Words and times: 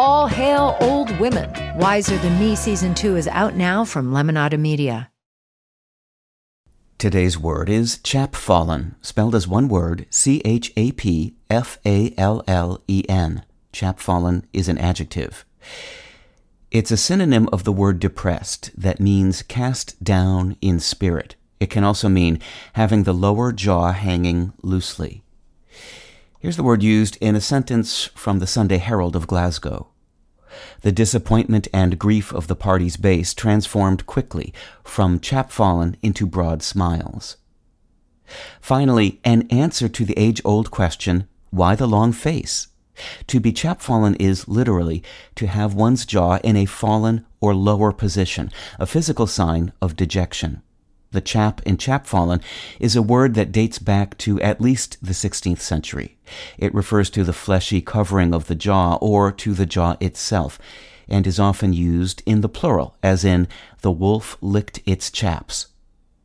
All 0.00 0.28
hail 0.28 0.76
old 0.80 1.10
women. 1.18 1.50
Wiser 1.76 2.16
Than 2.18 2.38
Me 2.38 2.54
season 2.54 2.94
two 2.94 3.16
is 3.16 3.26
out 3.26 3.56
now 3.56 3.84
from 3.84 4.12
Lemonada 4.12 4.56
Media. 4.56 5.10
Today's 6.98 7.36
word 7.36 7.68
is 7.68 7.98
chapfallen, 8.04 8.94
spelled 9.02 9.34
as 9.34 9.48
one 9.48 9.66
word 9.66 10.06
C 10.08 10.40
H 10.44 10.72
A 10.76 10.92
P 10.92 11.34
F 11.50 11.80
A 11.84 12.14
L 12.16 12.44
L 12.46 12.80
E 12.86 13.02
N. 13.08 13.44
Chapfallen 13.72 14.44
is 14.52 14.68
an 14.68 14.78
adjective. 14.78 15.44
It's 16.70 16.92
a 16.92 16.96
synonym 16.96 17.48
of 17.52 17.64
the 17.64 17.72
word 17.72 17.98
depressed 17.98 18.70
that 18.76 19.00
means 19.00 19.42
cast 19.42 20.00
down 20.04 20.56
in 20.60 20.78
spirit. 20.78 21.34
It 21.58 21.70
can 21.70 21.82
also 21.82 22.08
mean 22.08 22.38
having 22.74 23.02
the 23.02 23.12
lower 23.12 23.50
jaw 23.50 23.90
hanging 23.90 24.52
loosely. 24.62 25.24
Here's 26.40 26.56
the 26.56 26.62
word 26.62 26.84
used 26.84 27.18
in 27.20 27.34
a 27.34 27.40
sentence 27.40 28.04
from 28.14 28.38
the 28.38 28.46
Sunday 28.46 28.78
Herald 28.78 29.16
of 29.16 29.26
Glasgow. 29.26 29.88
The 30.82 30.92
disappointment 30.92 31.66
and 31.74 31.98
grief 31.98 32.32
of 32.32 32.46
the 32.46 32.54
party's 32.54 32.96
base 32.96 33.34
transformed 33.34 34.06
quickly 34.06 34.54
from 34.84 35.18
chapfallen 35.18 35.96
into 36.00 36.26
broad 36.26 36.62
smiles. 36.62 37.38
Finally, 38.60 39.20
an 39.24 39.48
answer 39.50 39.88
to 39.88 40.04
the 40.04 40.16
age 40.16 40.40
old 40.44 40.70
question, 40.70 41.26
why 41.50 41.74
the 41.74 41.88
long 41.88 42.12
face? 42.12 42.68
To 43.26 43.40
be 43.40 43.52
chapfallen 43.52 44.14
is 44.20 44.46
literally 44.46 45.02
to 45.34 45.48
have 45.48 45.74
one's 45.74 46.06
jaw 46.06 46.38
in 46.44 46.56
a 46.56 46.66
fallen 46.66 47.26
or 47.40 47.52
lower 47.52 47.90
position, 47.90 48.52
a 48.78 48.86
physical 48.86 49.26
sign 49.26 49.72
of 49.82 49.96
dejection. 49.96 50.62
The 51.10 51.20
chap 51.22 51.62
in 51.62 51.78
chapfallen 51.78 52.42
is 52.78 52.94
a 52.94 53.02
word 53.02 53.34
that 53.34 53.50
dates 53.50 53.78
back 53.78 54.18
to 54.18 54.40
at 54.42 54.60
least 54.60 54.98
the 55.00 55.14
16th 55.14 55.60
century. 55.60 56.18
It 56.58 56.74
refers 56.74 57.08
to 57.10 57.24
the 57.24 57.32
fleshy 57.32 57.80
covering 57.80 58.34
of 58.34 58.46
the 58.46 58.54
jaw 58.54 58.96
or 58.96 59.32
to 59.32 59.54
the 59.54 59.64
jaw 59.64 59.96
itself, 60.00 60.58
and 61.08 61.26
is 61.26 61.40
often 61.40 61.72
used 61.72 62.22
in 62.26 62.42
the 62.42 62.48
plural, 62.48 62.94
as 63.02 63.24
in, 63.24 63.48
the 63.80 63.90
wolf 63.90 64.36
licked 64.42 64.80
its 64.84 65.10
chaps. 65.10 65.68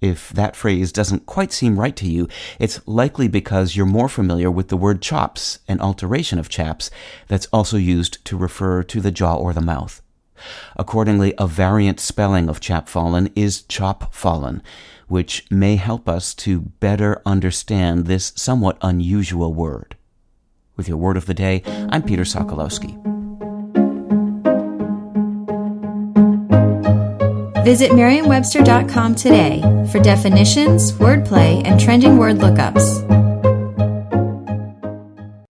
If 0.00 0.30
that 0.30 0.56
phrase 0.56 0.90
doesn't 0.90 1.26
quite 1.26 1.52
seem 1.52 1.78
right 1.78 1.94
to 1.94 2.08
you, 2.08 2.26
it's 2.58 2.80
likely 2.88 3.28
because 3.28 3.76
you're 3.76 3.86
more 3.86 4.08
familiar 4.08 4.50
with 4.50 4.66
the 4.66 4.76
word 4.76 5.00
chops, 5.00 5.60
an 5.68 5.80
alteration 5.80 6.40
of 6.40 6.48
chaps, 6.48 6.90
that's 7.28 7.46
also 7.52 7.76
used 7.76 8.24
to 8.24 8.36
refer 8.36 8.82
to 8.82 9.00
the 9.00 9.12
jaw 9.12 9.36
or 9.36 9.52
the 9.52 9.60
mouth. 9.60 10.01
Accordingly, 10.76 11.34
a 11.38 11.46
variant 11.46 12.00
spelling 12.00 12.48
of 12.48 12.60
chapfallen 12.60 13.32
is 13.34 13.62
chopfallen, 13.62 14.60
which 15.08 15.44
may 15.50 15.76
help 15.76 16.08
us 16.08 16.34
to 16.34 16.60
better 16.80 17.20
understand 17.26 18.06
this 18.06 18.32
somewhat 18.36 18.78
unusual 18.80 19.52
word. 19.52 19.96
With 20.76 20.88
your 20.88 20.96
word 20.96 21.16
of 21.16 21.26
the 21.26 21.34
day, 21.34 21.62
I'm 21.90 22.02
Peter 22.02 22.22
Sokolowski. 22.22 22.98
Visit 27.64 27.94
Merriam-Webster.com 27.94 29.14
today 29.14 29.60
for 29.92 30.00
definitions, 30.00 30.92
wordplay, 30.92 31.64
and 31.64 31.78
trending 31.78 32.18
word 32.18 32.38
lookups. 32.38 33.21